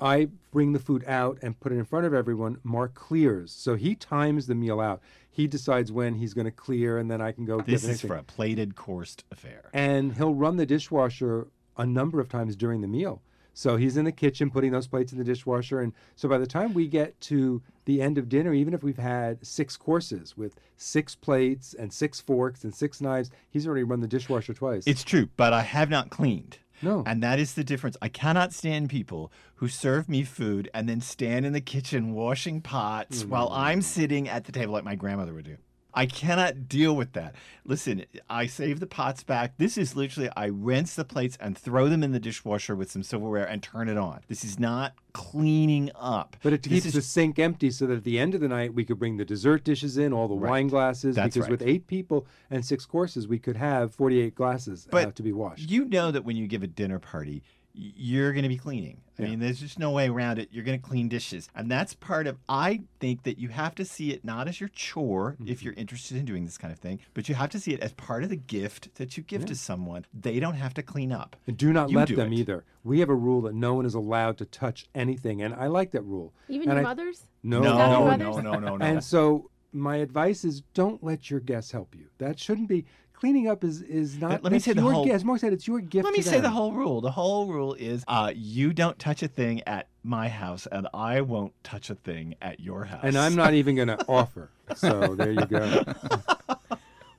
I 0.00 0.28
bring 0.52 0.72
the 0.72 0.78
food 0.78 1.04
out 1.06 1.38
and 1.42 1.58
put 1.58 1.72
it 1.72 1.76
in 1.76 1.84
front 1.84 2.06
of 2.06 2.14
everyone. 2.14 2.58
Mark 2.62 2.94
clears, 2.94 3.50
so 3.50 3.74
he 3.74 3.94
times 3.94 4.46
the 4.46 4.54
meal 4.54 4.80
out. 4.80 5.00
He 5.28 5.46
decides 5.46 5.92
when 5.92 6.14
he's 6.14 6.32
going 6.32 6.46
to 6.46 6.50
clear, 6.50 6.96
and 6.96 7.10
then 7.10 7.20
I 7.20 7.32
can 7.32 7.44
go. 7.44 7.60
this 7.60 7.84
is 7.84 8.00
for 8.00 8.14
a 8.14 8.22
plated 8.22 8.74
coursed 8.76 9.24
affair. 9.30 9.68
and 9.72 10.14
he'll 10.14 10.34
run 10.34 10.56
the 10.56 10.66
dishwasher 10.66 11.48
a 11.76 11.84
number 11.84 12.20
of 12.20 12.28
times 12.28 12.56
during 12.56 12.80
the 12.80 12.88
meal. 12.88 13.20
So 13.58 13.78
he's 13.78 13.96
in 13.96 14.04
the 14.04 14.12
kitchen 14.12 14.50
putting 14.50 14.70
those 14.70 14.86
plates 14.86 15.12
in 15.12 15.18
the 15.18 15.24
dishwasher. 15.24 15.80
And 15.80 15.94
so 16.14 16.28
by 16.28 16.36
the 16.36 16.46
time 16.46 16.74
we 16.74 16.86
get 16.86 17.18
to 17.22 17.62
the 17.86 18.02
end 18.02 18.18
of 18.18 18.28
dinner, 18.28 18.52
even 18.52 18.74
if 18.74 18.82
we've 18.82 18.98
had 18.98 19.44
six 19.46 19.78
courses 19.78 20.36
with 20.36 20.56
six 20.76 21.14
plates 21.14 21.72
and 21.72 21.90
six 21.90 22.20
forks 22.20 22.64
and 22.64 22.74
six 22.74 23.00
knives, 23.00 23.30
he's 23.48 23.66
already 23.66 23.82
run 23.82 24.00
the 24.00 24.08
dishwasher 24.08 24.52
twice. 24.52 24.84
It's 24.86 25.02
true, 25.02 25.30
but 25.38 25.54
I 25.54 25.62
have 25.62 25.88
not 25.88 26.10
cleaned. 26.10 26.58
No. 26.82 27.02
And 27.06 27.22
that 27.22 27.38
is 27.38 27.54
the 27.54 27.64
difference. 27.64 27.96
I 28.02 28.08
cannot 28.08 28.52
stand 28.52 28.90
people 28.90 29.32
who 29.54 29.68
serve 29.68 30.06
me 30.06 30.22
food 30.22 30.68
and 30.74 30.86
then 30.86 31.00
stand 31.00 31.46
in 31.46 31.54
the 31.54 31.62
kitchen 31.62 32.12
washing 32.12 32.60
pots 32.60 33.20
mm-hmm. 33.20 33.30
while 33.30 33.48
I'm 33.50 33.80
sitting 33.80 34.28
at 34.28 34.44
the 34.44 34.52
table 34.52 34.74
like 34.74 34.84
my 34.84 34.96
grandmother 34.96 35.32
would 35.32 35.46
do. 35.46 35.56
I 35.96 36.04
cannot 36.04 36.68
deal 36.68 36.94
with 36.94 37.14
that. 37.14 37.34
Listen, 37.64 38.04
I 38.28 38.46
save 38.46 38.80
the 38.80 38.86
pots 38.86 39.22
back. 39.24 39.54
This 39.56 39.78
is 39.78 39.96
literally 39.96 40.28
I 40.36 40.46
rinse 40.46 40.94
the 40.94 41.04
plates 41.06 41.38
and 41.40 41.56
throw 41.56 41.88
them 41.88 42.02
in 42.04 42.12
the 42.12 42.20
dishwasher 42.20 42.76
with 42.76 42.90
some 42.90 43.02
silverware 43.02 43.46
and 43.46 43.62
turn 43.62 43.88
it 43.88 43.96
on. 43.96 44.20
This 44.28 44.44
is 44.44 44.58
not 44.60 44.92
cleaning 45.14 45.90
up. 45.96 46.36
But 46.42 46.52
it 46.52 46.62
This 46.62 46.70
keeps 46.72 46.86
is- 46.86 46.92
the 46.92 47.02
sink 47.02 47.38
empty 47.38 47.70
so 47.70 47.86
that 47.86 47.96
at 47.96 48.04
the 48.04 48.18
end 48.18 48.34
of 48.34 48.42
the 48.42 48.48
night 48.48 48.74
we 48.74 48.84
could 48.84 48.98
bring 48.98 49.16
the 49.16 49.24
dessert 49.24 49.64
dishes 49.64 49.96
in, 49.96 50.12
all 50.12 50.28
the 50.28 50.34
Right. 50.34 50.50
wine 50.50 50.68
glasses. 50.68 51.16
That's 51.16 51.34
because 51.34 51.48
right. 51.48 51.58
with 51.58 51.62
eight 51.62 51.86
people 51.86 52.26
and 52.50 52.62
six 52.64 52.84
courses, 52.84 53.26
we 53.26 53.38
could 53.38 53.56
have 53.56 53.94
48 53.94 54.34
glasses 54.34 54.86
But 54.90 55.08
uh, 55.08 55.10
to 55.12 55.22
be 55.22 55.32
washed. 55.32 55.70
You 55.70 55.86
know 55.86 56.10
that 56.10 56.24
when 56.26 56.36
you 56.36 56.46
give 56.46 56.62
a 56.62 56.66
dinner 56.66 56.98
party, 56.98 57.42
you're 57.78 58.32
going 58.32 58.42
to 58.42 58.48
be 58.48 58.56
cleaning. 58.56 59.02
I 59.18 59.22
Yeah. 59.22 59.28
mean, 59.30 59.40
there's 59.40 59.60
just 59.60 59.78
no 59.78 59.90
way 59.90 60.08
around 60.08 60.38
it. 60.38 60.48
You're 60.50 60.64
going 60.64 60.80
to 60.80 60.86
clean 60.86 61.08
dishes. 61.08 61.48
And 61.54 61.70
that's 61.70 61.92
part 61.94 62.26
of, 62.26 62.38
I 62.48 62.82
think 63.00 63.22
that 63.24 63.38
you 63.38 63.48
have 63.48 63.74
to 63.76 63.84
see 63.84 64.10
it 64.12 64.24
not 64.24 64.48
as 64.48 64.60
your 64.60 64.68
chore 64.70 65.32
Mm-hmm. 65.32 65.48
if 65.48 65.62
you're 65.62 65.74
interested 65.74 66.16
in 66.16 66.24
doing 66.24 66.44
this 66.46 66.56
kind 66.58 66.72
of 66.72 66.78
thing, 66.78 67.00
but 67.14 67.28
you 67.28 67.34
have 67.34 67.50
to 67.50 67.60
see 67.60 67.72
it 67.72 67.80
as 67.80 67.92
part 67.92 68.22
of 68.24 68.30
the 68.30 68.36
gift 68.36 68.94
that 68.96 69.16
you 69.16 69.22
give 69.22 69.44
to 69.46 69.54
someone. 69.54 70.04
They 70.18 70.40
don't 70.40 70.54
have 70.54 70.72
to 70.74 70.82
clean 70.82 71.12
up. 71.12 71.36
And 71.46 71.56
do 71.56 71.72
not 71.72 71.90
You 71.90 71.96
let 71.98 72.08
do 72.08 72.16
them 72.16 72.32
it. 72.32 72.36
either. 72.38 72.64
We 72.84 73.00
have 73.00 73.08
a 73.10 73.14
rule 73.14 73.42
that 73.42 73.54
no 73.54 73.74
one 73.74 73.84
is 73.84 73.94
allowed 73.94 74.38
to 74.38 74.44
touch 74.46 74.86
anything, 74.94 75.42
and 75.42 75.54
I 75.54 75.66
like 75.66 75.90
that 75.92 76.02
rule. 76.02 76.32
Even 76.48 76.68
And 76.70 76.76
your 76.78 76.86
I- 76.86 76.90
mothers? 76.90 77.24
No, 77.42 77.60
no, 77.60 78.16
no, 78.16 78.40
no, 78.40 78.58
no, 78.58 78.76
no. 78.76 78.84
And 78.84 79.02
so 79.04 79.50
my 79.72 79.96
advice 79.96 80.44
is 80.44 80.62
don't 80.74 81.02
let 81.02 81.30
your 81.30 81.40
guests 81.40 81.70
help 81.72 81.94
you. 81.94 82.06
That 82.18 82.38
shouldn't 82.38 82.68
be 82.68 82.84
cleaning 83.12 83.48
up 83.48 83.64
is 83.64 83.80
is 83.82 84.18
not 84.18 84.30
Let- 84.30 84.44
let 84.44 84.52
me 84.52 84.58
say 84.58 84.72
the 84.72 84.82
your 84.82 84.92
whole- 84.92 85.04
gift. 85.04 85.14
As 85.14 85.24
Mark 85.24 85.40
said, 85.40 85.52
it's 85.52 85.66
your 85.66 85.80
gift. 85.80 86.04
Let 86.04 86.12
to 86.14 86.18
me 86.18 86.22
say 86.22 86.40
the 86.40 86.50
whole 86.50 86.72
rule. 86.72 87.00
The 87.00 87.10
whole 87.10 87.46
rule 87.46 87.74
is 87.74 88.04
uh, 88.08 88.32
you 88.34 88.72
don't 88.72 88.98
touch 88.98 89.22
a 89.22 89.28
thing 89.28 89.62
at 89.66 89.88
my 90.02 90.28
house, 90.28 90.66
and 90.70 90.86
I 90.94 91.20
won't 91.22 91.52
touch 91.64 91.90
a 91.90 91.94
thing 91.94 92.34
at 92.42 92.60
your 92.60 92.84
house. 92.84 93.00
And 93.02 93.16
I'm 93.16 93.34
not 93.34 93.54
even 93.54 93.74
going 93.76 93.88
to 93.96 94.04
offer. 94.08 94.50
So 94.76 95.14
there 95.14 95.32
you 95.32 95.46
go. 95.46 95.82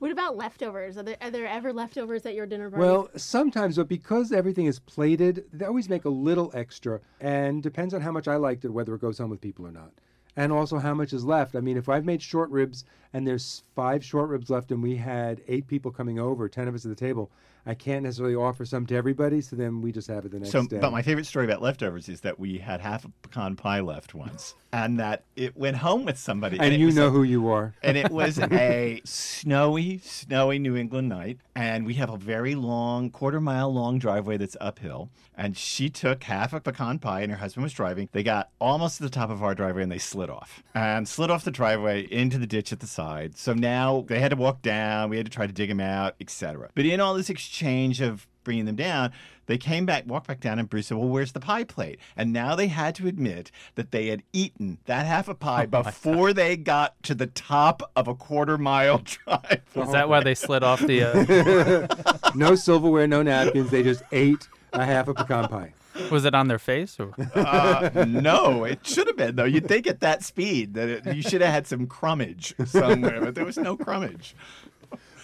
What 0.00 0.12
about 0.12 0.36
leftovers? 0.36 0.96
Are 0.96 1.02
there, 1.02 1.16
are 1.20 1.30
there 1.32 1.48
ever 1.48 1.72
leftovers 1.72 2.24
at 2.24 2.34
your 2.34 2.46
dinner 2.46 2.70
party? 2.70 2.80
Well, 2.80 3.08
sometimes, 3.16 3.78
but 3.78 3.88
because 3.88 4.30
everything 4.30 4.66
is 4.66 4.78
plated, 4.78 5.44
they 5.52 5.64
always 5.66 5.88
make 5.88 6.04
a 6.04 6.08
little 6.08 6.52
extra, 6.54 7.00
and 7.20 7.60
depends 7.64 7.92
on 7.92 8.00
how 8.00 8.12
much 8.12 8.28
I 8.28 8.36
liked 8.36 8.64
it, 8.64 8.68
whether 8.68 8.94
it 8.94 9.00
goes 9.00 9.18
home 9.18 9.28
with 9.30 9.40
people 9.40 9.66
or 9.66 9.72
not, 9.72 9.90
and 10.38 10.52
also 10.52 10.78
how 10.78 10.94
much 10.94 11.12
is 11.12 11.24
left. 11.24 11.56
I 11.56 11.60
mean, 11.60 11.76
if 11.76 11.88
I've 11.88 12.04
made 12.04 12.22
short 12.22 12.48
ribs 12.50 12.84
and 13.12 13.26
there's 13.26 13.62
five 13.74 14.04
short 14.04 14.28
ribs 14.30 14.48
left, 14.50 14.70
and 14.70 14.82
we 14.82 14.94
had 14.96 15.42
eight 15.48 15.66
people 15.66 15.90
coming 15.90 16.18
over, 16.18 16.48
ten 16.48 16.68
of 16.68 16.74
us 16.74 16.84
at 16.84 16.90
the 16.90 16.94
table, 16.94 17.30
I 17.66 17.74
can't 17.74 18.04
necessarily 18.04 18.34
offer 18.36 18.64
some 18.64 18.86
to 18.86 18.94
everybody, 18.94 19.40
so 19.42 19.56
then 19.56 19.82
we 19.82 19.92
just 19.92 20.08
have 20.08 20.24
it 20.24 20.30
the 20.30 20.38
next 20.38 20.52
So, 20.52 20.64
day. 20.64 20.78
but 20.78 20.90
my 20.92 21.02
favorite 21.02 21.26
story 21.26 21.44
about 21.44 21.60
leftovers 21.60 22.08
is 22.08 22.20
that 22.22 22.38
we 22.38 22.58
had 22.58 22.80
half 22.80 23.04
a 23.04 23.10
pecan 23.22 23.56
pie 23.56 23.80
left 23.80 24.14
once, 24.14 24.54
and 24.72 24.98
that 25.00 25.24
it 25.36 25.56
went 25.56 25.76
home 25.78 26.04
with 26.04 26.18
somebody. 26.18 26.58
and 26.58 26.72
it 26.72 26.80
you 26.80 26.92
know 26.92 27.08
a- 27.08 27.10
who 27.10 27.24
you 27.24 27.48
are. 27.48 27.74
and 27.82 27.96
it 27.98 28.10
was 28.10 28.38
a 28.52 29.00
snowy, 29.04 29.98
snowy 30.04 30.58
New 30.58 30.76
England 30.76 31.08
night. 31.08 31.38
And 31.54 31.84
we 31.86 31.94
have 31.94 32.10
a 32.10 32.16
very 32.16 32.54
long, 32.54 33.10
quarter 33.10 33.40
mile 33.40 33.72
long 33.72 33.98
driveway 33.98 34.36
that's 34.36 34.56
uphill. 34.60 35.10
And 35.36 35.56
she 35.56 35.88
took 35.90 36.24
half 36.24 36.52
a 36.52 36.60
pecan 36.60 36.98
pie, 37.00 37.20
and 37.22 37.30
her 37.32 37.38
husband 37.38 37.64
was 37.64 37.72
driving. 37.72 38.08
They 38.12 38.22
got 38.22 38.50
almost 38.60 38.98
to 38.98 39.02
the 39.02 39.10
top 39.10 39.30
of 39.30 39.42
our 39.42 39.54
driveway 39.54 39.82
and 39.82 39.92
they 39.92 39.98
slid 39.98 40.27
off 40.30 40.62
and 40.74 41.08
slid 41.08 41.30
off 41.30 41.44
the 41.44 41.50
driveway 41.50 42.02
into 42.10 42.38
the 42.38 42.46
ditch 42.46 42.72
at 42.72 42.80
the 42.80 42.86
side. 42.86 43.36
So 43.36 43.52
now 43.52 44.04
they 44.08 44.20
had 44.20 44.30
to 44.30 44.36
walk 44.36 44.62
down. 44.62 45.10
We 45.10 45.16
had 45.16 45.26
to 45.26 45.32
try 45.32 45.46
to 45.46 45.52
dig 45.52 45.68
them 45.68 45.80
out, 45.80 46.14
etc. 46.20 46.70
But 46.74 46.86
in 46.86 47.00
all 47.00 47.14
this 47.14 47.30
exchange 47.30 48.00
of 48.00 48.26
bringing 48.44 48.64
them 48.64 48.76
down, 48.76 49.12
they 49.46 49.58
came 49.58 49.86
back, 49.86 50.04
walked 50.06 50.26
back 50.26 50.40
down, 50.40 50.58
and 50.58 50.68
Bruce 50.68 50.88
said, 50.88 50.98
Well, 50.98 51.08
where's 51.08 51.32
the 51.32 51.40
pie 51.40 51.64
plate? 51.64 51.98
And 52.16 52.32
now 52.32 52.54
they 52.54 52.66
had 52.68 52.94
to 52.96 53.06
admit 53.06 53.50
that 53.76 53.92
they 53.92 54.08
had 54.08 54.22
eaten 54.32 54.78
that 54.84 55.06
half 55.06 55.26
a 55.26 55.34
pie 55.34 55.66
before 55.66 56.32
they 56.34 56.56
got 56.56 57.02
to 57.04 57.14
the 57.14 57.26
top 57.26 57.90
of 57.96 58.08
a 58.08 58.14
quarter 58.14 58.58
mile 58.58 58.98
drive. 59.04 59.62
Is 59.74 59.90
that 59.92 60.08
why 60.08 60.22
they 60.22 60.34
slid 60.34 60.62
off 60.62 60.80
the? 60.80 61.02
Uh, 61.02 62.30
no 62.34 62.54
silverware, 62.54 63.06
no 63.06 63.22
napkins. 63.22 63.70
They 63.70 63.82
just 63.82 64.02
ate 64.12 64.46
a 64.74 64.84
half 64.84 65.08
a 65.08 65.14
pecan 65.14 65.48
pie. 65.48 65.72
Was 66.10 66.24
it 66.24 66.34
on 66.34 66.48
their 66.48 66.58
face? 66.58 66.98
Or? 66.98 67.12
Uh, 67.34 68.04
no, 68.06 68.64
it 68.64 68.86
should 68.86 69.06
have 69.06 69.16
been, 69.16 69.36
though. 69.36 69.44
You'd 69.44 69.68
think 69.68 69.86
at 69.86 70.00
that 70.00 70.22
speed 70.22 70.74
that 70.74 70.88
it, 70.88 71.14
you 71.14 71.22
should 71.22 71.40
have 71.40 71.52
had 71.52 71.66
some 71.66 71.86
crummage 71.86 72.54
somewhere, 72.66 73.20
but 73.20 73.34
there 73.34 73.44
was 73.44 73.58
no 73.58 73.76
crummage. 73.76 74.34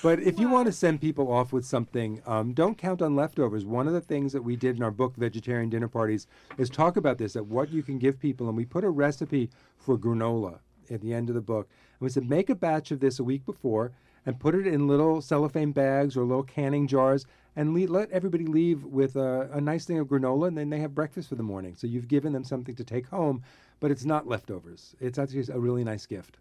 But 0.02 0.20
if 0.20 0.38
you 0.38 0.50
want 0.50 0.66
to 0.66 0.72
send 0.72 1.00
people 1.00 1.32
off 1.32 1.50
with 1.50 1.64
something, 1.64 2.20
um, 2.26 2.52
don't 2.52 2.76
count 2.76 3.00
on 3.00 3.16
leftovers. 3.16 3.64
One 3.64 3.86
of 3.86 3.94
the 3.94 4.02
things 4.02 4.34
that 4.34 4.42
we 4.42 4.54
did 4.54 4.76
in 4.76 4.82
our 4.82 4.90
book, 4.90 5.16
Vegetarian 5.16 5.70
Dinner 5.70 5.88
Parties, 5.88 6.26
is 6.58 6.68
talk 6.68 6.98
about 6.98 7.16
this 7.16 7.36
at 7.36 7.46
what 7.46 7.70
you 7.70 7.82
can 7.82 7.98
give 7.98 8.20
people. 8.20 8.46
And 8.46 8.54
we 8.54 8.66
put 8.66 8.84
a 8.84 8.90
recipe 8.90 9.48
for 9.78 9.96
granola 9.96 10.58
at 10.90 11.00
the 11.00 11.14
end 11.14 11.30
of 11.30 11.34
the 11.34 11.40
book. 11.40 11.68
And 11.98 12.04
we 12.04 12.10
said, 12.10 12.28
make 12.28 12.50
a 12.50 12.54
batch 12.54 12.90
of 12.90 13.00
this 13.00 13.18
a 13.18 13.24
week 13.24 13.46
before 13.46 13.92
and 14.26 14.38
put 14.38 14.54
it 14.54 14.66
in 14.66 14.88
little 14.88 15.22
cellophane 15.22 15.72
bags 15.72 16.18
or 16.18 16.24
little 16.24 16.42
canning 16.42 16.86
jars 16.86 17.24
and 17.56 17.74
le- 17.74 17.86
let 17.86 18.10
everybody 18.10 18.46
leave 18.46 18.84
with 18.84 19.16
a, 19.16 19.48
a 19.52 19.60
nice 19.60 19.84
thing 19.84 19.98
of 19.98 20.08
granola. 20.08 20.48
And 20.48 20.58
then 20.58 20.70
they 20.70 20.80
have 20.80 20.94
breakfast 20.94 21.28
for 21.28 21.34
the 21.34 21.42
morning. 21.42 21.74
So 21.76 21.86
you've 21.86 22.08
given 22.08 22.32
them 22.32 22.44
something 22.44 22.74
to 22.76 22.84
take 22.84 23.06
home, 23.06 23.42
but 23.80 23.90
it's 23.90 24.04
not 24.04 24.26
leftovers. 24.26 24.94
It's 25.00 25.18
actually 25.18 25.46
a 25.52 25.58
really 25.58 25.84
nice 25.84 26.06
gift. 26.06 26.38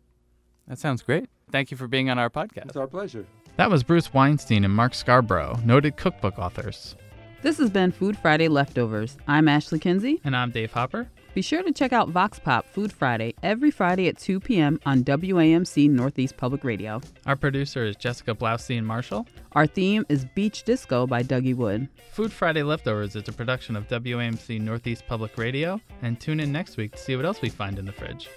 That 0.67 0.79
sounds 0.79 1.01
great. 1.01 1.29
Thank 1.51 1.71
you 1.71 1.77
for 1.77 1.87
being 1.87 2.09
on 2.09 2.17
our 2.17 2.29
podcast. 2.29 2.67
It's 2.67 2.77
our 2.77 2.87
pleasure. 2.87 3.25
That 3.57 3.69
was 3.69 3.83
Bruce 3.83 4.13
Weinstein 4.13 4.63
and 4.65 4.73
Mark 4.73 4.93
Scarborough, 4.95 5.59
noted 5.63 5.97
cookbook 5.97 6.39
authors. 6.39 6.95
This 7.41 7.57
has 7.57 7.69
been 7.69 7.91
Food 7.91 8.17
Friday 8.17 8.47
Leftovers. 8.47 9.17
I'm 9.27 9.47
Ashley 9.47 9.77
Kinsey. 9.77 10.21
And 10.23 10.35
I'm 10.35 10.51
Dave 10.51 10.71
Hopper. 10.71 11.09
Be 11.33 11.41
sure 11.41 11.63
to 11.63 11.71
check 11.71 11.93
out 11.93 12.09
Vox 12.09 12.37
Pop 12.37 12.67
Food 12.67 12.93
Friday 12.93 13.33
every 13.41 13.71
Friday 13.71 14.07
at 14.07 14.19
2 14.19 14.39
p.m. 14.39 14.79
on 14.85 15.03
WAMC 15.03 15.89
Northeast 15.89 16.37
Public 16.37 16.63
Radio. 16.63 17.01
Our 17.25 17.35
producer 17.35 17.83
is 17.85 17.95
Jessica 17.95 18.35
Blaustein 18.35 18.83
Marshall. 18.83 19.25
Our 19.53 19.65
theme 19.65 20.05
is 20.09 20.25
Beach 20.35 20.61
Disco 20.63 21.07
by 21.07 21.23
Dougie 21.23 21.55
Wood. 21.55 21.89
Food 22.11 22.31
Friday 22.31 22.61
Leftovers 22.61 23.15
is 23.15 23.27
a 23.27 23.33
production 23.33 23.75
of 23.75 23.87
WAMC 23.87 24.61
Northeast 24.61 25.05
Public 25.07 25.35
Radio, 25.39 25.81
and 26.03 26.19
tune 26.19 26.39
in 26.39 26.51
next 26.51 26.77
week 26.77 26.91
to 26.91 26.97
see 26.99 27.15
what 27.15 27.25
else 27.25 27.41
we 27.41 27.49
find 27.49 27.79
in 27.79 27.85
the 27.85 27.91
fridge. 27.91 28.29